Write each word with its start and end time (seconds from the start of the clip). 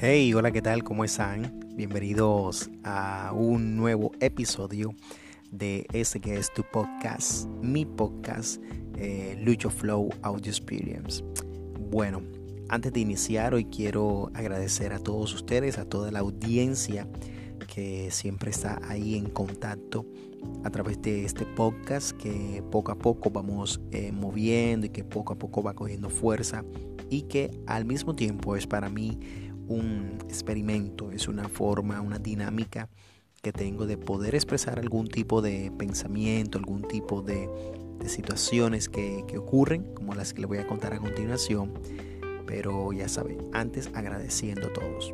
Hey, 0.00 0.34
hola, 0.34 0.50
¿qué 0.50 0.60
tal? 0.60 0.82
¿Cómo 0.82 1.04
están? 1.04 1.60
Bienvenidos 1.76 2.68
a 2.82 3.30
un 3.32 3.76
nuevo 3.76 4.10
episodio 4.18 4.96
de 5.52 5.86
ese 5.92 6.20
que 6.20 6.34
es 6.34 6.52
tu 6.52 6.64
podcast, 6.72 7.46
mi 7.62 7.84
podcast, 7.86 8.60
eh, 8.98 9.36
Lucho 9.40 9.70
Flow 9.70 10.10
Audio 10.22 10.50
Experience. 10.50 11.22
Bueno, 11.78 12.22
antes 12.68 12.92
de 12.92 13.00
iniciar, 13.00 13.54
hoy 13.54 13.64
quiero 13.66 14.30
agradecer 14.34 14.92
a 14.92 14.98
todos 14.98 15.34
ustedes, 15.34 15.78
a 15.78 15.84
toda 15.84 16.10
la 16.10 16.20
audiencia 16.20 17.08
que 17.74 18.10
siempre 18.10 18.50
está 18.50 18.80
ahí 18.88 19.16
en 19.16 19.30
contacto 19.30 20.06
a 20.64 20.70
través 20.70 21.00
de 21.02 21.24
este 21.24 21.46
podcast 21.46 22.12
que 22.12 22.62
poco 22.70 22.92
a 22.92 22.96
poco 22.96 23.30
vamos 23.30 23.80
eh, 23.90 24.12
moviendo 24.12 24.86
y 24.86 24.90
que 24.90 25.04
poco 25.04 25.32
a 25.32 25.38
poco 25.38 25.62
va 25.62 25.74
cogiendo 25.74 26.10
fuerza 26.10 26.64
y 27.10 27.22
que 27.22 27.50
al 27.66 27.84
mismo 27.84 28.14
tiempo 28.14 28.56
es 28.56 28.66
para 28.66 28.88
mí 28.88 29.18
un 29.68 30.18
experimento, 30.28 31.10
es 31.10 31.28
una 31.28 31.48
forma, 31.48 32.00
una 32.00 32.18
dinámica 32.18 32.88
que 33.42 33.52
tengo 33.52 33.86
de 33.86 33.98
poder 33.98 34.34
expresar 34.34 34.78
algún 34.78 35.06
tipo 35.06 35.42
de 35.42 35.70
pensamiento, 35.76 36.58
algún 36.58 36.82
tipo 36.82 37.22
de, 37.22 37.48
situaciones 38.06 38.90
que, 38.90 39.24
ocurren, 39.38 39.94
como 39.94 40.14
las 40.14 40.34
que 40.34 40.40
les 40.40 40.48
voy 40.48 40.58
a 40.58 40.66
contar 40.66 40.92
a 40.92 40.98
continuación. 40.98 41.72
Pero 42.46 42.92
ya 42.92 43.08
saben, 43.08 43.38
antes 43.52 43.90
agradeciendo 43.94 44.68
a 44.68 44.72
todos. 44.72 45.12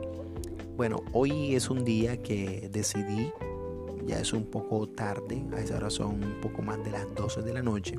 Bueno, 0.77 1.03
hoy 1.13 1.55
es 1.55 1.71
un 1.71 1.85
día 1.85 2.23
que 2.23 2.69
decidí, 2.73 3.33
ya 4.07 4.19
es 4.19 4.33
un 4.33 4.45
poco 4.45 4.89
tarde, 4.89 5.45
a 5.53 5.61
esa 5.61 5.77
hora 5.77 5.91
son 5.91 6.25
un 6.25 6.41
poco 6.41 6.63
más 6.63 6.83
de 6.85 6.91
las 6.91 7.15
12 7.15 7.43
de 7.43 7.53
la 7.53 7.63
noche. 7.63 7.97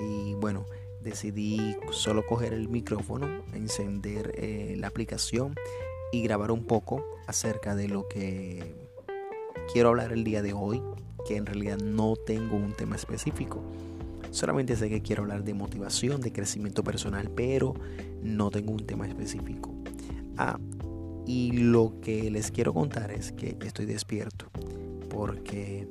Y 0.00 0.34
bueno, 0.34 0.66
decidí 1.02 1.76
solo 1.92 2.26
coger 2.26 2.52
el 2.52 2.68
micrófono, 2.68 3.28
encender 3.52 4.32
eh, 4.36 4.74
la 4.78 4.88
aplicación 4.88 5.54
y 6.10 6.22
grabar 6.22 6.50
un 6.50 6.64
poco 6.64 7.04
acerca 7.26 7.76
de 7.76 7.88
lo 7.88 8.08
que 8.08 8.74
quiero 9.72 9.90
hablar 9.90 10.12
el 10.12 10.24
día 10.24 10.42
de 10.42 10.52
hoy, 10.52 10.82
que 11.26 11.36
en 11.36 11.46
realidad 11.46 11.78
no 11.78 12.16
tengo 12.16 12.56
un 12.56 12.72
tema 12.72 12.96
específico. 12.96 13.60
Solamente 14.34 14.74
sé 14.74 14.88
que 14.88 15.00
quiero 15.00 15.22
hablar 15.22 15.44
de 15.44 15.54
motivación, 15.54 16.20
de 16.20 16.32
crecimiento 16.32 16.82
personal, 16.82 17.30
pero 17.30 17.74
no 18.20 18.50
tengo 18.50 18.72
un 18.72 18.84
tema 18.84 19.06
específico. 19.06 19.72
Ah, 20.36 20.58
y 21.24 21.52
lo 21.52 22.00
que 22.02 22.32
les 22.32 22.50
quiero 22.50 22.74
contar 22.74 23.12
es 23.12 23.30
que 23.30 23.56
estoy 23.64 23.86
despierto 23.86 24.46
porque 25.08 25.86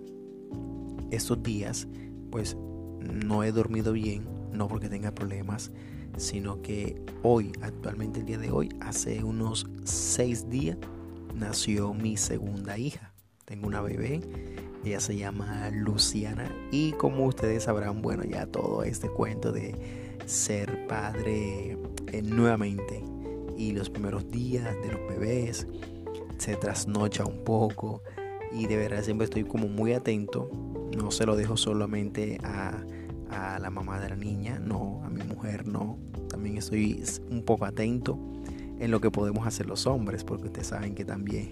estos 1.10 1.42
días 1.42 1.88
pues 2.32 2.58
no 3.00 3.46
he 3.46 3.54
dormido 3.54 3.94
bien 3.94 4.24
no 4.52 4.68
porque 4.68 4.90
tenga 4.90 5.12
problemas, 5.12 5.72
sino 6.18 6.62
que 6.62 7.02
hoy, 7.24 7.54
actualmente 7.62 8.20
el 8.20 8.26
día 8.26 8.38
de 8.38 8.52
hoy, 8.52 8.70
hace 8.82 9.24
unos 9.24 9.68
seis 9.86 10.50
días, 10.50 10.78
nació 11.34 11.94
mi 11.94 12.18
segunda 12.18 12.78
hija. 12.78 13.14
Tengo 13.46 13.68
una 13.68 13.82
bebé, 13.82 14.20
ella 14.86 15.00
se 15.00 15.16
llama 15.16 15.70
Luciana 15.72 16.52
y 16.72 16.92
como 16.94 17.26
ustedes 17.26 17.64
sabrán, 17.64 18.02
bueno, 18.02 18.24
ya 18.24 18.46
todo 18.46 18.84
este 18.84 19.10
cuento 19.10 19.52
de 19.52 19.76
ser 20.26 20.88
padre 20.88 21.78
eh, 22.12 22.22
nuevamente 22.22 23.04
y 23.58 23.72
los 23.72 23.90
primeros 23.90 24.30
días 24.30 24.76
de 24.82 24.92
los 24.92 25.02
bebés 25.08 25.68
se 26.38 26.56
trasnocha 26.56 27.26
un 27.26 27.44
poco 27.44 28.02
y 28.52 28.68
de 28.68 28.78
verdad 28.78 29.04
siempre 29.04 29.26
estoy 29.26 29.44
como 29.44 29.68
muy 29.68 29.94
atento, 29.94 30.50
no 30.98 31.12
se 31.12 31.26
lo 31.26 31.36
dejo 31.36 31.58
solamente 31.58 32.40
a 32.44 32.84
a 33.34 33.60
la 33.60 33.70
mamá 33.70 34.00
de 34.00 34.10
la 34.10 34.16
niña, 34.16 34.60
no, 34.60 35.02
a 35.04 35.10
mi 35.10 35.24
mujer 35.24 35.68
no. 35.68 35.98
También 36.30 36.58
estoy 36.58 37.04
un 37.30 37.44
poco 37.44 37.66
atento 37.66 38.18
en 38.80 38.92
lo 38.92 39.02
que 39.02 39.12
podemos 39.12 39.46
hacer 39.48 39.66
los 39.66 39.88
hombres, 39.88 40.24
porque 40.24 40.48
ustedes 40.48 40.68
saben 40.68 40.96
que 40.96 41.06
también 41.06 41.52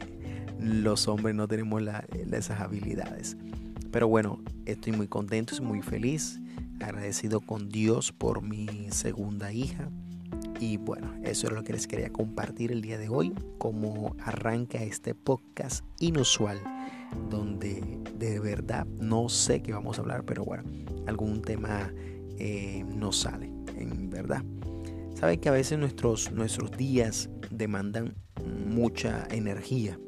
los 0.62 1.08
hombres 1.08 1.36
no 1.36 1.48
tenemos 1.48 1.82
esas 2.32 2.60
habilidades. 2.60 3.38
Pero 3.92 4.08
bueno, 4.08 4.42
estoy 4.66 4.94
muy 4.94 5.08
contento, 5.08 5.54
estoy 5.54 5.68
muy 5.68 5.82
feliz, 5.82 6.40
agradecido 6.80 7.42
con 7.42 7.70
Dios 7.70 8.12
por 8.12 8.42
mi 8.42 8.88
segunda 8.92 9.52
hija. 9.52 9.90
Y 10.60 10.78
bueno, 10.78 11.14
eso 11.24 11.48
es 11.48 11.54
lo 11.54 11.64
que 11.64 11.74
les 11.74 11.88
quería 11.88 12.12
compartir 12.12 12.72
el 12.72 12.82
día 12.82 12.98
de 12.98 13.10
hoy, 13.10 13.34
como 13.58 14.16
arranca 14.20 14.82
este 14.82 15.16
podcast 15.16 15.84
inusual 16.00 16.60
donde 17.30 18.00
de 18.18 18.40
verdad 18.40 18.86
no 19.00 19.30
sé 19.30 19.62
qué 19.62 19.74
vamos 19.74 19.98
a 19.98 20.02
hablar, 20.02 20.24
pero 20.26 20.44
bueno, 20.44 20.64
algún 21.08 21.42
tema 21.42 21.92
eh, 22.38 22.84
nos 22.96 23.18
sale, 23.18 23.52
en 23.78 24.10
verdad. 24.10 24.44
Saben 25.16 25.40
que 25.40 25.50
a 25.50 25.52
veces 25.52 25.78
nuestros, 25.78 26.32
nuestros 26.32 26.72
días 26.72 27.30
demandan 27.50 28.16
mucha 28.68 29.28
energía. 29.30 30.00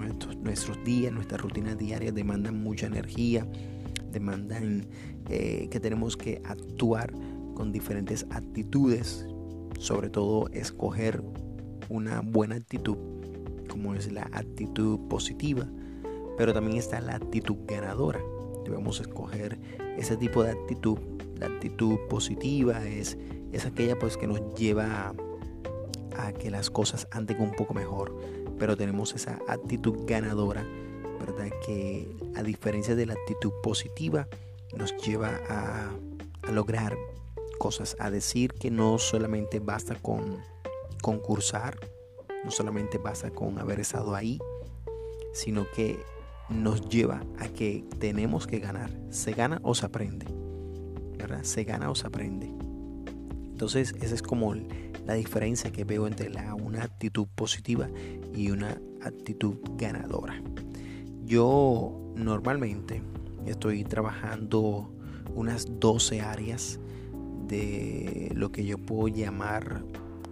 Nuestros, 0.00 0.36
nuestros 0.38 0.84
días, 0.84 1.12
nuestras 1.12 1.40
rutinas 1.40 1.76
diarias 1.76 2.14
demandan 2.14 2.62
mucha 2.62 2.86
energía, 2.86 3.46
demandan 4.10 4.86
eh, 5.28 5.68
que 5.70 5.80
tenemos 5.80 6.16
que 6.16 6.40
actuar 6.44 7.12
con 7.54 7.72
diferentes 7.72 8.26
actitudes, 8.30 9.26
sobre 9.78 10.08
todo 10.08 10.48
escoger 10.48 11.22
una 11.90 12.20
buena 12.20 12.54
actitud, 12.54 12.96
como 13.68 13.94
es 13.94 14.10
la 14.10 14.22
actitud 14.32 14.98
positiva, 15.08 15.68
pero 16.38 16.54
también 16.54 16.78
está 16.78 17.00
la 17.00 17.16
actitud 17.16 17.56
ganadora. 17.66 18.20
Debemos 18.64 19.00
escoger 19.00 19.58
ese 19.98 20.16
tipo 20.16 20.42
de 20.42 20.52
actitud. 20.52 20.98
La 21.36 21.46
actitud 21.46 21.98
positiva 22.08 22.86
es, 22.86 23.18
aquella 23.66 23.98
pues 23.98 24.16
que 24.16 24.26
nos 24.26 24.40
lleva 24.54 25.12
a, 26.16 26.32
que 26.32 26.50
las 26.50 26.70
cosas 26.70 27.06
anden 27.10 27.40
un 27.40 27.52
poco 27.52 27.74
mejor. 27.74 28.16
Pero 28.60 28.76
tenemos 28.76 29.12
esa 29.14 29.40
actitud 29.48 30.06
ganadora, 30.06 30.64
¿verdad? 31.18 31.50
Que 31.66 32.14
a 32.36 32.44
diferencia 32.44 32.94
de 32.94 33.06
la 33.06 33.14
actitud 33.14 33.50
positiva, 33.60 34.28
nos 34.76 34.96
lleva 34.98 35.40
a, 35.48 35.90
lograr 36.52 36.96
cosas, 37.58 37.96
a 37.98 38.10
decir 38.10 38.54
que 38.54 38.70
no 38.70 38.98
solamente 38.98 39.60
basta 39.60 39.94
con 39.94 40.38
concursar, 41.02 41.78
no 42.44 42.50
solamente 42.50 42.98
basta 42.98 43.30
con 43.30 43.58
haber 43.58 43.80
estado 43.80 44.14
ahí, 44.14 44.38
sino 45.32 45.66
que 45.74 46.00
nos 46.48 46.88
lleva 46.88 47.22
a 47.38 47.48
que 47.48 47.84
tenemos 47.98 48.46
que 48.46 48.58
ganar. 48.58 48.90
Se 49.10 49.32
gana 49.32 49.60
o 49.62 49.74
se 49.74 49.86
aprende. 49.86 50.26
¿Verdad? 51.16 51.42
Se 51.42 51.64
gana 51.64 51.90
o 51.90 51.94
se 51.94 52.06
aprende. 52.06 52.59
Entonces 53.60 53.94
esa 54.00 54.14
es 54.14 54.22
como 54.22 54.54
la 55.04 55.12
diferencia 55.12 55.70
que 55.70 55.84
veo 55.84 56.06
entre 56.06 56.30
una 56.64 56.82
actitud 56.82 57.26
positiva 57.34 57.90
y 58.34 58.50
una 58.50 58.80
actitud 59.02 59.56
ganadora. 59.76 60.42
Yo 61.26 62.10
normalmente 62.16 63.02
estoy 63.44 63.84
trabajando 63.84 64.90
unas 65.34 65.78
12 65.78 66.22
áreas 66.22 66.80
de 67.48 68.32
lo 68.34 68.50
que 68.50 68.64
yo 68.64 68.78
puedo 68.78 69.08
llamar 69.08 69.84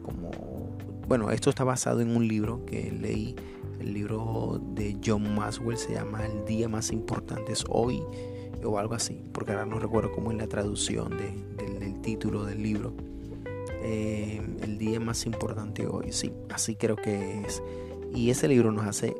como... 0.02 0.30
Bueno, 1.06 1.30
esto 1.30 1.50
está 1.50 1.64
basado 1.64 2.00
en 2.00 2.16
un 2.16 2.26
libro 2.26 2.64
que 2.64 2.90
leí 2.90 3.36
el 3.78 3.92
libro 3.92 4.58
de 4.74 4.98
John 5.04 5.34
Maswell 5.34 5.76
se 5.76 5.92
llama 5.92 6.24
El 6.24 6.46
día 6.46 6.66
más 6.70 6.90
importante 6.92 7.52
es 7.52 7.62
hoy 7.68 8.02
o 8.64 8.78
algo 8.78 8.94
así, 8.94 9.22
porque 9.32 9.52
ahora 9.52 9.66
no 9.66 9.78
recuerdo 9.78 10.12
cómo 10.12 10.32
es 10.32 10.38
la 10.38 10.46
traducción 10.46 11.10
del, 11.10 12.00
título 12.00 12.44
del 12.46 12.62
libro. 12.62 12.94
Eh, 13.82 14.40
el 14.62 14.78
día 14.78 15.00
más 15.00 15.26
importante 15.26 15.86
hoy, 15.86 16.12
sí, 16.12 16.32
así 16.50 16.76
creo 16.76 16.96
que 16.96 17.42
es. 17.42 17.62
Y 18.14 18.30
ese 18.30 18.48
libro 18.48 18.72
nos 18.72 18.86
hace 18.86 19.14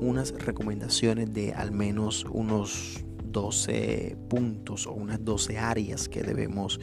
unas 0.00 0.32
recomendaciones 0.32 1.32
de 1.32 1.52
al 1.52 1.72
menos 1.72 2.26
unos 2.30 3.04
12 3.24 4.16
puntos 4.28 4.86
o 4.86 4.92
unas 4.92 5.24
12 5.24 5.58
áreas 5.58 6.08
que 6.08 6.22
debemos. 6.22 6.80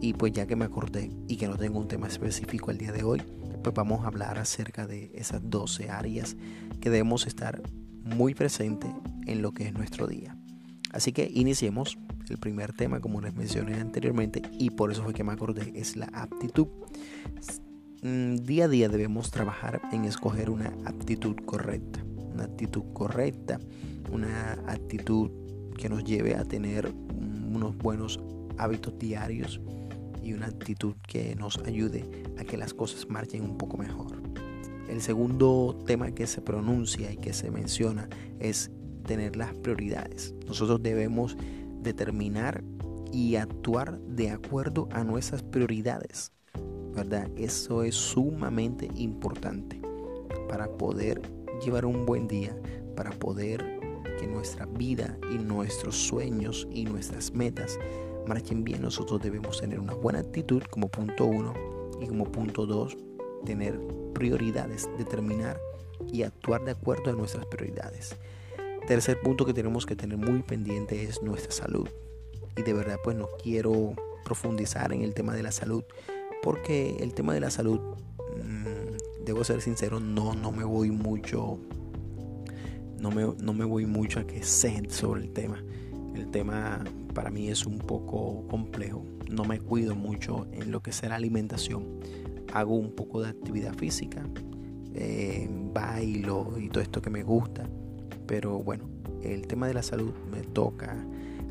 Y 0.00 0.14
pues 0.14 0.32
ya 0.32 0.46
que 0.46 0.56
me 0.56 0.64
acordé 0.64 1.10
y 1.28 1.36
que 1.36 1.48
no 1.48 1.56
tengo 1.56 1.78
un 1.78 1.88
tema 1.88 2.08
específico 2.08 2.70
el 2.70 2.78
día 2.78 2.92
de 2.92 3.02
hoy, 3.02 3.22
pues 3.62 3.74
vamos 3.74 4.04
a 4.04 4.08
hablar 4.08 4.38
acerca 4.38 4.86
de 4.86 5.10
esas 5.14 5.40
12 5.48 5.90
áreas 5.90 6.36
que 6.80 6.90
debemos 6.90 7.26
estar 7.26 7.62
muy 8.04 8.34
presentes 8.34 8.90
en 9.26 9.40
lo 9.40 9.52
que 9.52 9.66
es 9.66 9.72
nuestro 9.72 10.06
día. 10.06 10.36
Así 10.92 11.12
que 11.12 11.30
iniciemos. 11.32 11.98
El 12.28 12.38
primer 12.38 12.72
tema, 12.72 13.00
como 13.00 13.20
les 13.20 13.34
mencioné 13.34 13.74
anteriormente, 13.74 14.42
y 14.58 14.70
por 14.70 14.90
eso 14.90 15.02
fue 15.02 15.14
que 15.14 15.24
me 15.24 15.32
acordé, 15.32 15.72
es 15.74 15.96
la 15.96 16.06
aptitud. 16.12 16.68
Mm, 18.02 18.36
día 18.36 18.64
a 18.64 18.68
día 18.68 18.88
debemos 18.88 19.30
trabajar 19.30 19.80
en 19.92 20.04
escoger 20.04 20.50
una 20.50 20.72
aptitud 20.84 21.36
correcta. 21.44 22.04
Una 22.32 22.44
actitud 22.44 22.82
correcta, 22.92 23.60
una 24.10 24.52
actitud 24.66 25.30
que 25.78 25.88
nos 25.88 26.04
lleve 26.04 26.34
a 26.34 26.44
tener 26.44 26.92
unos 27.50 27.76
buenos 27.76 28.20
hábitos 28.58 28.98
diarios, 28.98 29.60
y 30.24 30.32
una 30.32 30.46
actitud 30.46 30.94
que 31.06 31.36
nos 31.36 31.58
ayude 31.58 32.04
a 32.38 32.44
que 32.44 32.56
las 32.56 32.72
cosas 32.72 33.08
marchen 33.08 33.42
un 33.42 33.58
poco 33.58 33.76
mejor. 33.76 34.22
El 34.88 35.00
segundo 35.00 35.78
tema 35.86 36.12
que 36.12 36.26
se 36.26 36.40
pronuncia 36.40 37.12
y 37.12 37.16
que 37.16 37.32
se 37.32 37.50
menciona 37.50 38.08
es 38.40 38.70
tener 39.06 39.36
las 39.36 39.54
prioridades. 39.54 40.34
Nosotros 40.46 40.82
debemos 40.82 41.36
determinar 41.84 42.64
y 43.12 43.36
actuar 43.36 44.00
de 44.00 44.30
acuerdo 44.30 44.88
a 44.90 45.04
nuestras 45.04 45.42
prioridades. 45.42 46.32
¿Verdad? 46.94 47.30
Eso 47.36 47.82
es 47.82 47.94
sumamente 47.94 48.88
importante 48.96 49.80
para 50.48 50.68
poder 50.76 51.22
llevar 51.64 51.86
un 51.86 52.06
buen 52.06 52.26
día, 52.28 52.56
para 52.96 53.10
poder 53.10 53.80
que 54.18 54.26
nuestra 54.26 54.66
vida 54.66 55.16
y 55.32 55.38
nuestros 55.38 55.96
sueños 55.96 56.68
y 56.70 56.84
nuestras 56.84 57.32
metas 57.32 57.78
marchen 58.26 58.64
bien. 58.64 58.82
Nosotros 58.82 59.20
debemos 59.20 59.60
tener 59.60 59.80
una 59.80 59.94
buena 59.94 60.20
actitud 60.20 60.62
como 60.70 60.88
punto 60.88 61.26
uno 61.26 61.52
y 62.00 62.06
como 62.06 62.30
punto 62.30 62.66
dos 62.66 62.96
tener 63.44 63.78
prioridades, 64.14 64.88
determinar 64.96 65.58
y 66.12 66.22
actuar 66.22 66.64
de 66.64 66.72
acuerdo 66.72 67.10
a 67.10 67.14
nuestras 67.14 67.46
prioridades. 67.46 68.16
Tercer 68.86 69.18
punto 69.20 69.46
que 69.46 69.54
tenemos 69.54 69.86
que 69.86 69.96
tener 69.96 70.18
muy 70.18 70.42
pendiente 70.42 71.04
es 71.04 71.22
nuestra 71.22 71.52
salud. 71.52 71.88
Y 72.56 72.62
de 72.62 72.72
verdad 72.74 72.98
pues 73.02 73.16
no 73.16 73.28
quiero 73.42 73.94
profundizar 74.24 74.92
en 74.92 75.02
el 75.02 75.14
tema 75.14 75.34
de 75.34 75.42
la 75.42 75.52
salud 75.52 75.84
porque 76.42 76.96
el 77.00 77.14
tema 77.14 77.32
de 77.32 77.40
la 77.40 77.50
salud, 77.50 77.80
mm, 78.36 79.24
debo 79.24 79.42
ser 79.42 79.62
sincero, 79.62 80.00
no, 80.00 80.34
no 80.34 80.52
me 80.52 80.64
voy 80.64 80.90
mucho, 80.90 81.58
no 82.98 83.10
me, 83.10 83.34
no 83.42 83.54
me 83.54 83.64
voy 83.64 83.86
mucho 83.86 84.20
a 84.20 84.26
que 84.26 84.42
sé 84.42 84.82
sobre 84.90 85.22
el 85.22 85.32
tema. 85.32 85.64
El 86.14 86.30
tema 86.30 86.84
para 87.14 87.30
mí 87.30 87.48
es 87.48 87.64
un 87.64 87.78
poco 87.78 88.46
complejo. 88.48 89.02
No 89.30 89.44
me 89.44 89.58
cuido 89.58 89.94
mucho 89.94 90.46
en 90.52 90.70
lo 90.70 90.82
que 90.82 90.90
la 91.08 91.14
alimentación 91.14 92.00
hago 92.52 92.74
un 92.74 92.92
poco 92.94 93.22
de 93.22 93.30
actividad 93.30 93.74
física, 93.74 94.22
eh, 94.92 95.48
bailo 95.72 96.58
y 96.58 96.68
todo 96.68 96.82
esto 96.82 97.00
que 97.00 97.10
me 97.10 97.22
gusta, 97.22 97.68
pero 98.26 98.58
bueno, 98.58 98.84
el 99.22 99.46
tema 99.46 99.66
de 99.66 99.74
la 99.74 99.82
salud 99.82 100.12
me 100.30 100.42
toca 100.42 100.96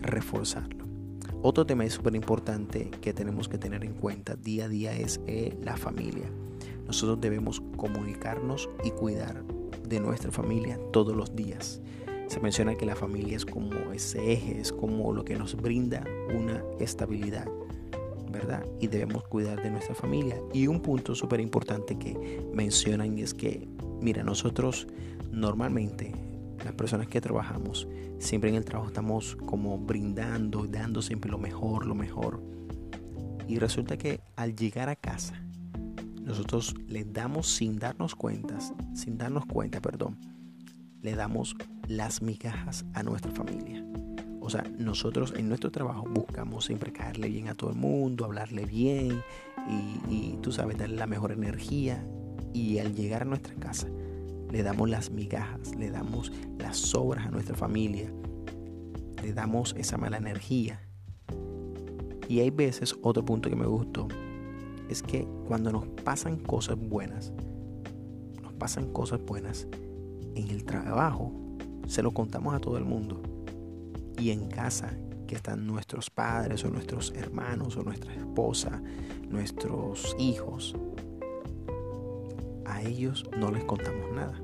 reforzarlo. 0.02 0.86
Otro 1.42 1.66
tema 1.66 1.88
súper 1.94 2.16
importante 2.16 2.90
que 3.02 3.14
tenemos 3.14 3.50
que 3.50 3.58
tener 3.58 3.84
en 3.84 3.94
cuenta 3.94 4.36
día 4.36 4.66
a 4.66 4.70
día 4.70 4.96
es 4.96 5.20
eh, 5.28 5.58
la 5.62 5.75
familia. 5.75 6.30
Nosotros 6.86 7.20
debemos 7.20 7.62
comunicarnos 7.75 8.70
y 8.84 8.92
cuidar 8.92 9.44
de 9.88 10.00
nuestra 10.00 10.31
familia 10.31 10.80
todos 10.92 11.16
los 11.16 11.36
días. 11.36 11.81
Se 12.28 12.40
menciona 12.40 12.76
que 12.76 12.86
la 12.86 12.96
familia 12.96 13.36
es 13.36 13.46
como 13.46 13.92
ese 13.92 14.31
eje, 14.31 14.60
es 14.60 14.72
como 14.72 15.14
lo 15.14 15.26
que 15.26 15.36
nos 15.36 15.56
brinda 15.56 16.04
una 16.34 16.64
estabilidad 16.80 17.48
¿verdad? 18.34 18.66
Y 18.80 18.88
debemos 18.88 19.24
cuidar 19.26 19.62
de 19.62 19.69
nuestra 19.69 19.96
familia. 19.96 20.42
Y 20.54 20.68
un 20.68 20.81
punto 20.81 21.16
súper 21.16 21.40
importante 21.40 21.98
que 21.98 22.44
mencionan 22.52 23.18
es 23.19 23.34
que, 23.34 23.68
mira, 24.02 24.24
nosotros 24.24 24.88
normalmente, 25.31 26.12
las 26.64 26.74
personas 26.74 27.08
que 27.08 27.22
trabajamos, 27.22 27.88
siempre 28.20 28.50
en 28.50 28.56
el 28.56 28.66
trabajo 28.66 28.88
estamos 28.88 29.36
como 29.46 29.78
brindando, 29.78 30.66
dando 30.68 31.02
siempre 31.02 31.30
lo 31.30 31.38
mejor, 31.38 31.86
lo 31.86 31.96
mejor. 31.96 32.42
Y 33.48 33.60
resulta 33.60 33.98
que 33.98 34.22
al 34.36 34.56
llegar 34.56 34.90
a 34.90 34.96
casa, 34.96 35.42
nosotros 36.22 36.76
le 36.88 37.04
damos 37.04 37.48
sin 37.48 37.80
darnos 37.80 38.16
cuentas, 38.16 38.74
sin 38.94 39.18
darnos 39.18 39.46
cuenta, 39.46 39.82
perdón, 39.82 40.18
le 41.02 41.16
damos 41.16 41.56
las 41.88 42.22
migajas 42.22 42.86
a 42.94 43.04
nuestra 43.04 43.32
familia. 43.32 43.86
O 44.40 44.50
sea, 44.50 44.64
nosotros 44.78 45.34
en 45.38 45.48
nuestro 45.48 45.72
trabajo 45.72 46.06
buscamos 46.10 46.66
siempre 46.66 46.92
caerle 46.92 47.30
bien 47.30 47.48
a 47.48 47.56
todo 47.56 47.70
el 47.70 47.78
mundo, 47.78 48.26
hablarle 48.26 48.66
bien 48.66 49.22
y, 50.10 50.38
tú 50.42 50.52
sabes, 50.52 50.78
darle 50.78 50.98
la 50.98 51.08
mejor 51.08 51.32
energía. 51.32 52.06
Y 52.54 52.80
al 52.80 52.94
llegar 52.94 53.22
a 53.22 53.26
nuestra 53.26 53.56
casa, 53.56 53.88
le 54.54 54.62
damos 54.62 54.88
las 54.88 55.10
migajas, 55.10 55.76
le 55.76 55.90
damos 55.90 56.32
las 56.60 56.78
sobras 56.78 57.26
a 57.26 57.32
nuestra 57.32 57.56
familia, 57.56 58.14
le 59.24 59.34
damos 59.34 59.74
esa 59.80 59.98
mala 59.98 60.18
energía. 60.18 60.80
Y 62.30 62.40
hay 62.40 62.52
veces, 62.52 62.96
otro 63.02 63.26
punto 63.26 63.50
que 63.50 63.56
me 63.56 63.66
gustó, 63.66 64.08
es 64.90 65.02
que 65.02 65.28
cuando 65.48 65.72
nos 65.72 65.88
pasan 66.04 66.38
cosas 66.38 66.78
buenas, 66.78 67.34
nos 68.44 68.54
pasan 68.54 68.94
cosas 68.94 69.26
buenas 69.26 69.68
en 70.36 70.48
el 70.48 70.64
trabajo, 70.66 71.32
se 71.88 72.04
lo 72.04 72.12
contamos 72.12 72.54
a 72.54 72.60
todo 72.60 72.78
el 72.78 72.86
mundo 72.86 73.24
y 74.20 74.30
en 74.30 74.50
casa 74.50 74.96
que 75.26 75.34
están 75.34 75.66
nuestros 75.66 76.12
padres 76.12 76.64
o 76.64 76.70
nuestros 76.70 77.12
hermanos 77.16 77.76
o 77.76 77.82
nuestra 77.82 78.14
esposa, 78.14 78.84
nuestros 79.30 80.16
hijos, 80.20 80.76
ellos 82.83 83.25
no 83.38 83.51
les 83.51 83.63
contamos 83.63 84.12
nada 84.12 84.39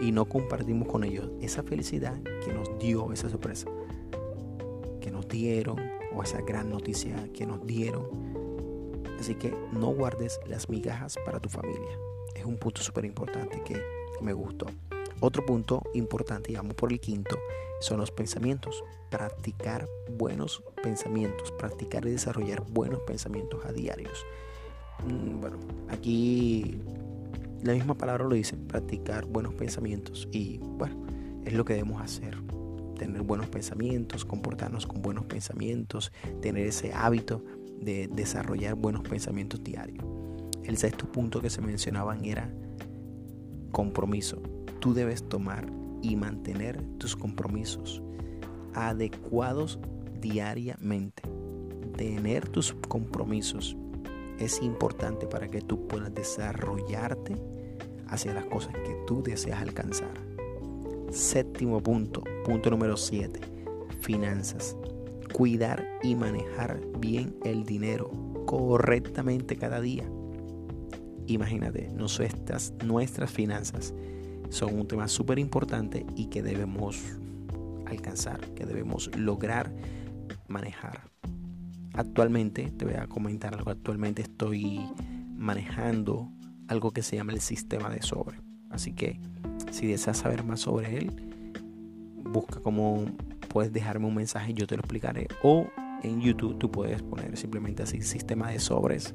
y 0.00 0.12
no 0.12 0.26
compartimos 0.26 0.88
con 0.88 1.04
ellos 1.04 1.30
esa 1.40 1.62
felicidad 1.62 2.20
que 2.44 2.52
nos 2.52 2.78
dio 2.78 3.12
esa 3.12 3.28
sorpresa, 3.28 3.68
que 5.00 5.10
nos 5.10 5.28
dieron 5.28 5.78
o 6.14 6.22
esa 6.22 6.40
gran 6.42 6.70
noticia 6.70 7.28
que 7.32 7.46
nos 7.46 7.66
dieron. 7.66 8.06
Así 9.18 9.34
que 9.34 9.52
no 9.72 9.88
guardes 9.88 10.38
las 10.46 10.68
migajas 10.68 11.16
para 11.24 11.40
tu 11.40 11.48
familia. 11.48 11.98
Es 12.34 12.44
un 12.44 12.56
punto 12.56 12.82
súper 12.82 13.04
importante 13.04 13.62
que 13.64 13.82
me 14.20 14.32
gustó. 14.32 14.66
Otro 15.20 15.44
punto 15.44 15.82
importante, 15.94 16.52
y 16.52 16.54
vamos 16.54 16.74
por 16.74 16.92
el 16.92 17.00
quinto, 17.00 17.36
son 17.80 17.98
los 17.98 18.12
pensamientos. 18.12 18.84
Practicar 19.10 19.88
buenos 20.16 20.62
pensamientos, 20.80 21.50
practicar 21.52 22.06
y 22.06 22.10
desarrollar 22.10 22.62
buenos 22.70 23.00
pensamientos 23.00 23.64
a 23.64 23.72
diarios. 23.72 24.24
Mm, 25.04 25.40
bueno, 25.40 25.56
aquí 25.88 26.80
la 27.62 27.74
misma 27.74 27.94
palabra 27.96 28.24
lo 28.24 28.34
dice, 28.34 28.56
practicar 28.56 29.26
buenos 29.26 29.54
pensamientos. 29.54 30.28
Y 30.32 30.58
bueno, 30.58 31.06
es 31.44 31.52
lo 31.52 31.64
que 31.64 31.74
debemos 31.74 32.02
hacer. 32.02 32.36
Tener 32.98 33.22
buenos 33.22 33.48
pensamientos, 33.48 34.24
comportarnos 34.24 34.86
con 34.86 35.02
buenos 35.02 35.24
pensamientos, 35.26 36.12
tener 36.40 36.66
ese 36.66 36.92
hábito 36.92 37.44
de 37.80 38.08
desarrollar 38.08 38.74
buenos 38.74 39.02
pensamientos 39.02 39.62
diarios. 39.62 40.04
El 40.64 40.76
sexto 40.76 41.10
punto 41.10 41.40
que 41.40 41.48
se 41.48 41.60
mencionaban 41.60 42.24
era 42.24 42.52
compromiso 43.70 44.42
tú 44.80 44.94
debes 44.94 45.28
tomar 45.28 45.66
y 46.02 46.16
mantener 46.16 46.82
tus 46.98 47.16
compromisos 47.16 48.02
adecuados 48.74 49.78
diariamente. 50.20 51.22
Tener 51.96 52.48
tus 52.48 52.72
compromisos 52.72 53.76
es 54.38 54.62
importante 54.62 55.26
para 55.26 55.48
que 55.48 55.60
tú 55.60 55.86
puedas 55.86 56.14
desarrollarte 56.14 57.36
hacia 58.08 58.34
las 58.34 58.44
cosas 58.46 58.74
que 58.74 58.96
tú 59.06 59.22
deseas 59.22 59.60
alcanzar. 59.60 60.12
Séptimo 61.10 61.82
punto, 61.82 62.22
punto 62.44 62.70
número 62.70 62.96
7, 62.96 63.40
finanzas. 64.00 64.76
Cuidar 65.32 65.86
y 66.02 66.14
manejar 66.14 66.80
bien 66.98 67.36
el 67.44 67.64
dinero 67.64 68.10
correctamente 68.46 69.56
cada 69.56 69.80
día. 69.80 70.08
Imagínate, 71.26 71.90
nuestras, 71.90 72.72
nuestras 72.84 73.30
finanzas 73.30 73.94
son 74.48 74.78
un 74.78 74.88
tema 74.88 75.08
súper 75.08 75.38
importante 75.38 76.06
y 76.16 76.26
que 76.26 76.42
debemos 76.42 77.02
alcanzar, 77.86 78.40
que 78.54 78.64
debemos 78.64 79.14
lograr 79.16 79.70
manejar. 80.46 81.17
Actualmente, 81.98 82.70
te 82.70 82.84
voy 82.84 82.94
a 82.94 83.08
comentar 83.08 83.56
algo, 83.56 83.72
actualmente 83.72 84.22
estoy 84.22 84.88
manejando 85.36 86.30
algo 86.68 86.92
que 86.92 87.02
se 87.02 87.16
llama 87.16 87.32
el 87.32 87.40
sistema 87.40 87.90
de 87.90 88.02
sobre. 88.02 88.40
Así 88.70 88.92
que 88.92 89.18
si 89.72 89.88
deseas 89.88 90.18
saber 90.18 90.44
más 90.44 90.60
sobre 90.60 90.96
él, 90.96 91.10
busca 92.14 92.60
cómo 92.60 93.04
puedes 93.48 93.72
dejarme 93.72 94.06
un 94.06 94.14
mensaje, 94.14 94.54
yo 94.54 94.68
te 94.68 94.76
lo 94.76 94.82
explicaré. 94.82 95.26
O 95.42 95.66
en 96.04 96.20
YouTube 96.20 96.56
tú 96.60 96.70
puedes 96.70 97.02
poner 97.02 97.36
simplemente 97.36 97.82
así 97.82 98.00
sistema 98.00 98.52
de 98.52 98.60
sobres 98.60 99.12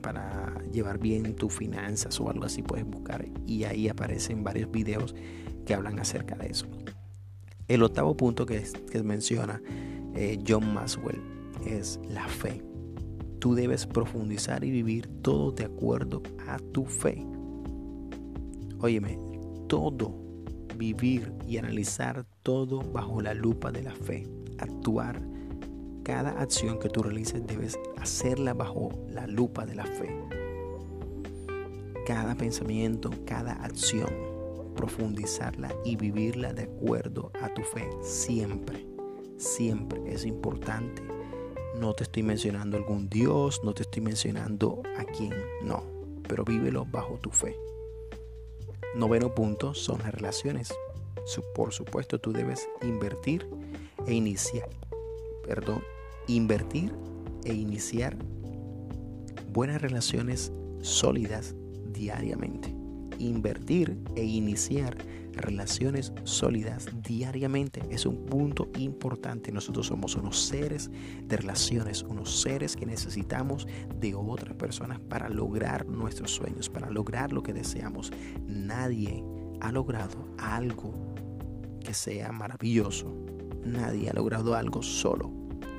para 0.00 0.54
llevar 0.70 0.98
bien 1.00 1.34
tus 1.34 1.52
finanzas 1.52 2.20
o 2.20 2.30
algo 2.30 2.44
así 2.44 2.62
puedes 2.62 2.86
buscar 2.86 3.26
y 3.44 3.64
ahí 3.64 3.88
aparecen 3.88 4.44
varios 4.44 4.70
videos 4.70 5.16
que 5.66 5.74
hablan 5.74 5.98
acerca 5.98 6.36
de 6.36 6.46
eso. 6.46 6.68
El 7.66 7.82
octavo 7.82 8.16
punto 8.16 8.46
que, 8.46 8.62
menciona 9.02 9.60
eh, 10.14 10.38
John 10.46 10.72
Maswell 10.72 11.39
es 11.64 12.00
la 12.08 12.26
fe. 12.28 12.62
Tú 13.38 13.54
debes 13.54 13.86
profundizar 13.86 14.64
y 14.64 14.70
vivir 14.70 15.08
todo 15.22 15.52
de 15.52 15.64
acuerdo 15.64 16.22
a 16.46 16.58
tu 16.58 16.84
fe. 16.84 17.26
Óyeme, 18.80 19.18
todo, 19.66 20.14
vivir 20.76 21.32
y 21.46 21.56
analizar 21.58 22.26
todo 22.42 22.80
bajo 22.80 23.20
la 23.20 23.34
lupa 23.34 23.72
de 23.72 23.82
la 23.82 23.94
fe. 23.94 24.26
Actuar 24.58 25.20
cada 26.02 26.30
acción 26.40 26.78
que 26.78 26.88
tú 26.88 27.02
realices 27.02 27.46
debes 27.46 27.78
hacerla 27.96 28.54
bajo 28.54 28.90
la 29.08 29.26
lupa 29.26 29.64
de 29.64 29.74
la 29.74 29.84
fe. 29.84 30.14
Cada 32.06 32.34
pensamiento, 32.34 33.10
cada 33.26 33.52
acción, 33.52 34.10
profundizarla 34.74 35.74
y 35.84 35.96
vivirla 35.96 36.52
de 36.52 36.62
acuerdo 36.62 37.30
a 37.40 37.52
tu 37.54 37.62
fe 37.62 37.88
siempre, 38.02 38.86
siempre 39.36 40.02
es 40.06 40.24
importante. 40.24 41.19
No 41.80 41.94
te 41.94 42.02
estoy 42.02 42.22
mencionando 42.22 42.76
algún 42.76 43.08
Dios, 43.08 43.62
no 43.64 43.72
te 43.72 43.84
estoy 43.84 44.02
mencionando 44.02 44.82
a 44.98 45.04
quién, 45.04 45.32
no, 45.64 45.82
pero 46.28 46.44
vívelo 46.44 46.84
bajo 46.84 47.14
tu 47.14 47.30
fe. 47.30 47.56
Noveno 48.94 49.34
punto 49.34 49.72
son 49.72 50.00
las 50.00 50.12
relaciones. 50.12 50.74
Por 51.54 51.72
supuesto, 51.72 52.20
tú 52.20 52.32
debes 52.32 52.68
invertir 52.82 53.48
e 54.06 54.12
iniciar, 54.12 54.68
perdón, 55.46 55.82
invertir 56.26 56.92
e 57.44 57.54
iniciar 57.54 58.14
buenas 59.50 59.80
relaciones 59.80 60.52
sólidas 60.82 61.54
diariamente. 61.86 62.79
Invertir 63.20 63.98
e 64.16 64.24
iniciar 64.24 64.96
relaciones 65.34 66.10
sólidas 66.24 66.88
diariamente 67.02 67.82
es 67.90 68.06
un 68.06 68.24
punto 68.24 68.70
importante. 68.78 69.52
Nosotros 69.52 69.88
somos 69.88 70.16
unos 70.16 70.40
seres 70.40 70.90
de 71.22 71.36
relaciones, 71.36 72.02
unos 72.02 72.40
seres 72.40 72.76
que 72.76 72.86
necesitamos 72.86 73.68
de 73.94 74.14
otras 74.14 74.54
personas 74.54 75.00
para 75.00 75.28
lograr 75.28 75.86
nuestros 75.86 76.30
sueños, 76.30 76.70
para 76.70 76.88
lograr 76.88 77.30
lo 77.30 77.42
que 77.42 77.52
deseamos. 77.52 78.10
Nadie 78.46 79.22
ha 79.60 79.70
logrado 79.70 80.26
algo 80.38 80.94
que 81.84 81.92
sea 81.92 82.32
maravilloso. 82.32 83.14
Nadie 83.66 84.08
ha 84.08 84.14
logrado 84.14 84.54
algo 84.54 84.82
solo. 84.82 85.30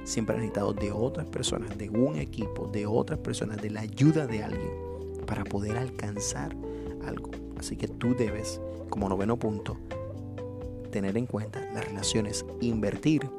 Siempre 0.04 0.36
ha 0.36 0.38
necesitado 0.38 0.74
de 0.74 0.92
otras 0.92 1.28
personas, 1.28 1.76
de 1.76 1.90
un 1.90 2.18
equipo, 2.18 2.68
de 2.68 2.86
otras 2.86 3.18
personas, 3.18 3.58
de 3.58 3.72
la 3.72 3.82
ayuda 3.82 4.28
de 4.28 4.44
alguien 4.44 4.92
para 5.26 5.44
poder 5.44 5.78
alcanzar 5.78 6.56
algo. 7.06 7.32
Así 7.58 7.76
que 7.76 7.88
tú 7.88 8.16
debes 8.16 8.60
como 8.90 9.08
noveno 9.08 9.38
punto, 9.38 9.78
tener 10.92 11.18
en 11.18 11.26
cuenta 11.26 11.62
las 11.74 11.86
relaciones, 11.86 12.46
invertir 12.60 13.30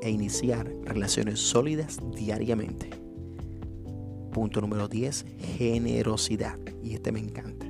e 0.00 0.10
iniciar 0.10 0.72
relaciones 0.84 1.40
sólidas 1.40 1.98
diariamente. 2.14 2.90
Punto 4.32 4.60
número 4.60 4.88
10, 4.88 5.26
generosidad. 5.58 6.58
Y 6.82 6.94
este 6.94 7.12
me 7.12 7.20
encanta. 7.20 7.66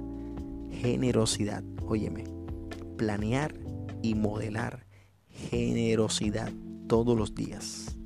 Generosidad. 0.71 1.65
Óyeme, 1.85 2.25
planear 2.97 3.55
y 4.01 4.15
modelar 4.15 4.87
generosidad 5.51 6.53
todos 6.89 7.17
los 7.17 7.35
días. 7.35 7.97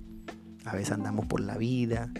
A 0.64 0.74
veces 0.74 0.92
andamos 0.92 1.26
por 1.26 1.40
la 1.40 1.56
vida 1.56 2.10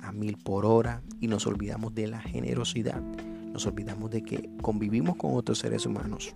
a 0.00 0.12
mil 0.12 0.36
por 0.36 0.66
hora 0.66 1.02
y 1.20 1.28
nos 1.28 1.46
olvidamos 1.46 1.94
de 1.94 2.08
la 2.08 2.20
generosidad. 2.20 3.02
Nos 3.54 3.66
olvidamos 3.66 4.10
de 4.10 4.22
que 4.22 4.50
convivimos 4.60 5.16
con 5.16 5.34
otros 5.34 5.60
seres 5.60 5.86
humanos 5.86 6.34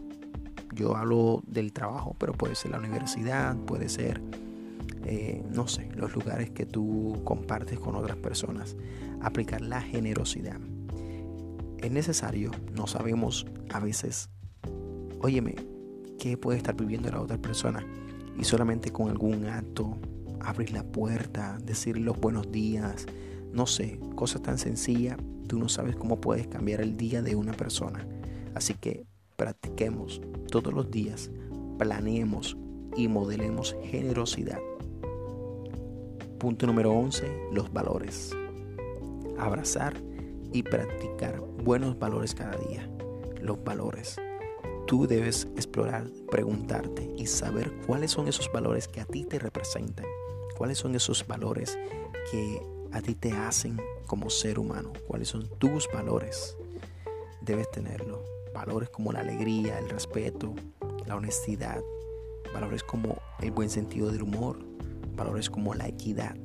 yo 0.79 0.97
hablo 0.97 1.43
del 1.47 1.73
trabajo, 1.73 2.15
pero 2.19 2.33
puede 2.33 2.55
ser 2.55 2.71
la 2.71 2.79
universidad, 2.79 3.57
puede 3.57 3.89
ser, 3.89 4.23
eh, 5.05 5.45
no 5.51 5.67
sé, 5.67 5.89
los 5.95 6.15
lugares 6.15 6.51
que 6.51 6.67
tú 6.67 7.21
compartes 7.25 7.79
con 7.79 7.97
otras 7.97 8.17
personas. 8.17 8.77
Aplicar 9.21 9.61
la 9.61 9.81
generosidad. 9.81 10.61
Es 11.79 11.91
necesario, 11.91 12.51
no 12.75 12.87
sabemos 12.87 13.47
a 13.71 13.81
veces, 13.81 14.31
óyeme, 15.21 15.57
¿qué 16.19 16.37
puede 16.37 16.59
estar 16.59 16.77
viviendo 16.77 17.11
la 17.11 17.21
otra 17.21 17.39
persona? 17.39 17.85
Y 18.39 18.45
solamente 18.45 18.91
con 18.91 19.11
algún 19.11 19.47
acto, 19.47 19.97
abrir 20.41 20.73
la 20.73 20.85
puerta, 20.85 21.59
decir 21.65 21.99
los 21.99 22.19
buenos 22.19 22.53
días, 22.53 23.07
no 23.53 23.67
sé, 23.67 23.99
cosas 24.15 24.43
tan 24.43 24.59
sencillas, 24.59 25.17
tú 25.47 25.59
no 25.59 25.69
sabes 25.69 25.97
cómo 25.97 26.21
puedes 26.21 26.47
cambiar 26.47 26.81
el 26.81 26.97
día 26.97 27.23
de 27.23 27.35
una 27.35 27.53
persona. 27.53 28.07
Así 28.55 28.75
que 28.75 29.05
practiquemos 29.37 30.21
todos 30.51 30.73
los 30.73 30.91
días, 30.91 31.31
planeemos 31.79 32.57
y 32.97 33.09
modelemos 33.09 33.77
generosidad. 33.85 34.59
Punto 36.39 36.67
número 36.67 36.93
11, 36.93 37.49
los 37.53 37.73
valores. 37.73 38.37
Abrazar 39.39 39.95
y 40.53 40.63
practicar 40.63 41.41
buenos 41.41 41.99
valores 41.99 42.35
cada 42.35 42.57
día. 42.57 42.89
Los 43.41 43.63
valores. 43.63 44.17
Tú 44.87 45.07
debes 45.07 45.49
explorar, 45.57 46.09
preguntarte 46.31 47.13
y 47.17 47.27
saber 47.27 47.73
cuáles 47.87 48.11
son 48.11 48.29
esos 48.29 48.51
valores 48.53 48.89
que 48.89 49.01
a 49.01 49.05
ti 49.05 49.25
te 49.25 49.39
representan. 49.39 50.07
Cuáles 50.57 50.79
son 50.79 50.95
esos 50.95 51.27
valores 51.27 51.79
que 52.31 52.61
a 52.93 53.01
ti 53.03 53.15
te 53.15 53.33
hacen 53.33 53.81
como 54.07 54.31
ser 54.31 54.59
humano. 54.59 54.93
Cuáles 55.07 55.29
son 55.29 55.49
tus 55.59 55.89
valores. 55.93 56.57
Debes 57.41 57.71
tenerlo 57.71 58.23
valores 58.59 58.91
como 58.91 59.13
la 59.13 59.21
alegría, 59.21 59.79
el 59.79 59.89
respeto, 59.89 60.55
la 61.07 61.17
honestidad, 61.17 61.81
valores 62.53 62.83
como 62.83 63.19
el 63.41 63.51
buen 63.51 63.71
sentido 63.71 64.11
del 64.11 64.23
humor, 64.23 64.59
valores 65.17 65.49
como 65.49 65.75
la 65.75 65.87
equidad. 65.87 66.37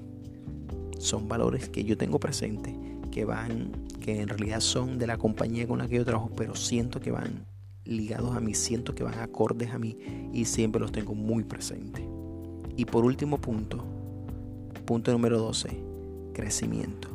Son 1.00 1.28
valores 1.28 1.70
que 1.70 1.84
yo 1.84 1.98
tengo 1.98 2.20
presente, 2.20 2.78
que 3.12 3.26
van, 3.26 3.72
que 4.00 4.22
en 4.22 4.28
realidad 4.28 4.60
son 4.60 5.00
de 5.00 5.08
la 5.08 5.18
compañía 5.18 5.68
con 5.68 5.80
la 5.80 5.88
que 5.88 5.96
yo 5.96 6.06
trabajo, 6.06 6.30
pero 6.36 6.56
siento 6.56 7.00
que 7.00 7.12
van 7.12 7.46
ligados 7.84 8.36
a 8.36 8.40
mí, 8.40 8.54
siento 8.54 8.96
que 8.96 9.04
van 9.04 9.20
acordes 9.20 9.72
a 9.72 9.80
mí 9.80 9.98
y 10.32 10.46
siempre 10.46 10.80
los 10.80 10.92
tengo 10.92 11.16
muy 11.16 11.44
presentes. 11.44 12.04
Y 12.76 12.86
por 12.86 13.06
último 13.06 13.40
punto, 13.40 13.84
punto 14.86 15.12
número 15.12 15.40
12, 15.40 15.93
crecimiento. 16.34 17.10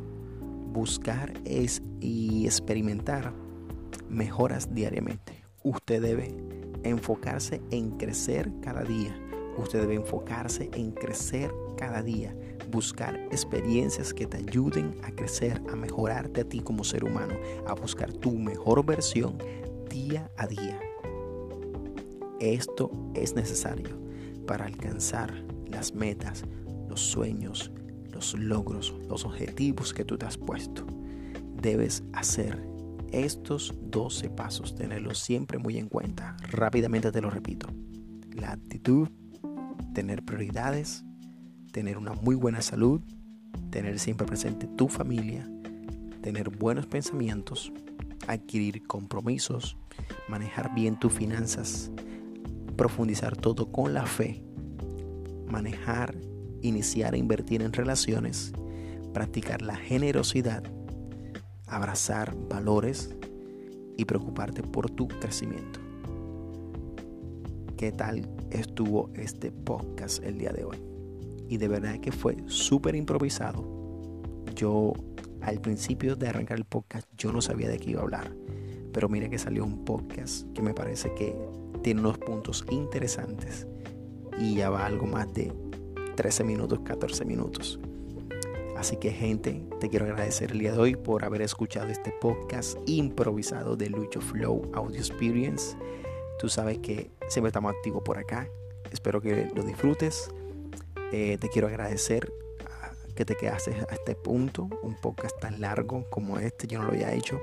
Buscar 0.72 1.32
es 1.44 1.82
y 2.00 2.46
experimentar 2.46 3.32
mejoras 4.08 4.74
diariamente. 4.74 5.44
Usted 5.62 6.00
debe 6.00 6.34
enfocarse 6.84 7.60
en 7.70 7.90
crecer 7.98 8.50
cada 8.62 8.82
día. 8.82 9.14
Usted 9.56 9.80
debe 9.80 9.94
enfocarse 9.94 10.70
en 10.72 10.92
crecer 10.92 11.52
cada 11.76 12.02
día. 12.02 12.34
Buscar 12.70 13.16
experiencias 13.30 14.14
que 14.14 14.26
te 14.26 14.38
ayuden 14.38 14.96
a 15.02 15.10
crecer, 15.10 15.60
a 15.70 15.76
mejorarte 15.76 16.42
a 16.42 16.48
ti 16.48 16.60
como 16.60 16.84
ser 16.84 17.04
humano, 17.04 17.34
a 17.66 17.74
buscar 17.74 18.12
tu 18.12 18.32
mejor 18.32 18.84
versión 18.84 19.38
día 19.90 20.30
a 20.36 20.46
día. 20.46 20.78
Esto 22.40 22.90
es 23.14 23.34
necesario 23.34 23.98
para 24.46 24.66
alcanzar 24.66 25.32
las 25.66 25.92
metas, 25.92 26.44
los 26.88 27.00
sueños, 27.00 27.72
los 28.18 28.34
logros, 28.34 28.92
los 29.08 29.24
objetivos 29.24 29.94
que 29.94 30.04
tú 30.04 30.18
te 30.18 30.26
has 30.26 30.36
puesto. 30.36 30.84
Debes 31.62 32.02
hacer 32.12 32.68
estos 33.12 33.72
12 33.80 34.28
pasos, 34.30 34.74
tenerlos 34.74 35.20
siempre 35.20 35.58
muy 35.58 35.78
en 35.78 35.88
cuenta. 35.88 36.36
Rápidamente 36.50 37.12
te 37.12 37.20
lo 37.20 37.30
repito. 37.30 37.68
La 38.34 38.50
actitud, 38.50 39.08
tener 39.94 40.24
prioridades, 40.24 41.04
tener 41.70 41.96
una 41.96 42.12
muy 42.12 42.34
buena 42.34 42.60
salud, 42.60 43.00
tener 43.70 44.00
siempre 44.00 44.26
presente 44.26 44.66
tu 44.66 44.88
familia, 44.88 45.48
tener 46.20 46.50
buenos 46.50 46.86
pensamientos, 46.86 47.72
adquirir 48.26 48.84
compromisos, 48.84 49.76
manejar 50.28 50.74
bien 50.74 50.98
tus 50.98 51.12
finanzas, 51.12 51.92
profundizar 52.76 53.36
todo 53.36 53.70
con 53.70 53.94
la 53.94 54.06
fe, 54.06 54.42
manejar, 55.46 56.16
iniciar 56.62 57.14
e 57.14 57.18
invertir 57.18 57.62
en 57.62 57.72
relaciones, 57.72 58.52
practicar 59.12 59.62
la 59.62 59.76
generosidad, 59.76 60.62
abrazar 61.66 62.34
valores 62.48 63.14
y 63.96 64.04
preocuparte 64.04 64.62
por 64.62 64.90
tu 64.90 65.08
crecimiento. 65.08 65.80
¿Qué 67.76 67.92
tal 67.92 68.28
estuvo 68.50 69.10
este 69.14 69.52
podcast 69.52 70.22
el 70.24 70.38
día 70.38 70.52
de 70.52 70.64
hoy? 70.64 70.76
Y 71.48 71.58
de 71.58 71.68
verdad 71.68 72.00
que 72.00 72.12
fue 72.12 72.36
súper 72.46 72.94
improvisado. 72.94 73.64
Yo 74.54 74.92
al 75.40 75.60
principio 75.60 76.16
de 76.16 76.28
arrancar 76.28 76.58
el 76.58 76.64
podcast 76.64 77.06
yo 77.16 77.32
no 77.32 77.40
sabía 77.40 77.68
de 77.68 77.78
qué 77.78 77.90
iba 77.90 78.00
a 78.00 78.04
hablar. 78.04 78.32
Pero 78.92 79.08
mire 79.08 79.30
que 79.30 79.38
salió 79.38 79.64
un 79.64 79.84
podcast 79.84 80.46
que 80.54 80.62
me 80.62 80.74
parece 80.74 81.14
que 81.14 81.34
tiene 81.82 82.00
unos 82.00 82.18
puntos 82.18 82.64
interesantes. 82.70 83.66
Y 84.38 84.56
ya 84.56 84.70
va 84.70 84.86
algo 84.86 85.06
más 85.06 85.32
de 85.34 85.52
13 86.18 86.42
minutos, 86.42 86.80
14 86.80 87.24
minutos. 87.24 87.78
Así 88.76 88.96
que 88.96 89.12
gente, 89.12 89.64
te 89.78 89.88
quiero 89.88 90.06
agradecer 90.06 90.50
el 90.50 90.58
día 90.58 90.72
de 90.72 90.78
hoy 90.78 90.96
por 90.96 91.24
haber 91.24 91.42
escuchado 91.42 91.86
este 91.90 92.12
podcast 92.20 92.76
improvisado 92.86 93.76
de 93.76 93.88
Lucho 93.88 94.20
Flow 94.20 94.68
Audio 94.74 94.98
Experience. 94.98 95.76
Tú 96.40 96.48
sabes 96.48 96.80
que 96.80 97.12
siempre 97.28 97.50
estamos 97.50 97.72
activos 97.72 98.02
por 98.02 98.18
acá. 98.18 98.48
Espero 98.90 99.20
que 99.20 99.48
lo 99.54 99.62
disfrutes. 99.62 100.28
Eh, 101.12 101.38
te 101.40 101.48
quiero 101.50 101.68
agradecer 101.68 102.32
ah, 102.68 102.90
que 103.14 103.24
te 103.24 103.36
quedaste 103.36 103.70
a 103.88 103.94
este 103.94 104.16
punto. 104.16 104.68
Un 104.82 104.96
podcast 104.96 105.38
tan 105.38 105.60
largo 105.60 106.10
como 106.10 106.40
este 106.40 106.66
yo 106.66 106.80
no 106.80 106.86
lo 106.86 106.94
había 106.94 107.14
hecho. 107.14 107.40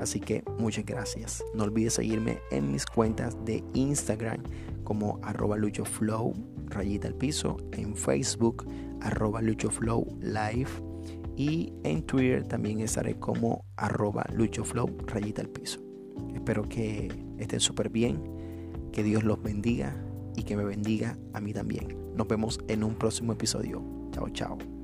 Así 0.00 0.18
que 0.18 0.42
muchas 0.58 0.84
gracias. 0.84 1.44
No 1.54 1.62
olvides 1.62 1.94
seguirme 1.94 2.40
en 2.50 2.72
mis 2.72 2.84
cuentas 2.84 3.36
de 3.44 3.62
Instagram 3.74 4.42
como 4.82 5.20
arroba 5.22 5.56
luchoflow, 5.56 6.34
rayita 6.68 7.08
al 7.08 7.14
piso, 7.14 7.56
en 7.72 7.96
Facebook 7.96 8.66
arroba 9.00 9.40
luchoflow 9.42 10.06
live 10.20 10.70
y 11.36 11.72
en 11.84 12.02
Twitter 12.02 12.44
también 12.44 12.80
estaré 12.80 13.14
como 13.14 13.64
arroba 13.76 14.26
luchoflow, 14.32 14.88
rayita 15.06 15.42
al 15.42 15.48
piso. 15.48 15.80
Espero 16.34 16.68
que 16.68 17.08
estén 17.38 17.60
súper 17.60 17.90
bien, 17.90 18.20
que 18.92 19.02
Dios 19.02 19.22
los 19.22 19.40
bendiga 19.42 19.94
y 20.36 20.42
que 20.42 20.56
me 20.56 20.64
bendiga 20.64 21.16
a 21.32 21.40
mí 21.40 21.52
también. 21.52 21.96
Nos 22.16 22.26
vemos 22.26 22.58
en 22.68 22.82
un 22.82 22.94
próximo 22.94 23.32
episodio. 23.32 23.82
Chao, 24.12 24.28
chao. 24.30 24.77